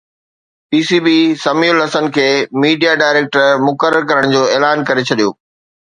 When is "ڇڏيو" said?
5.11-5.29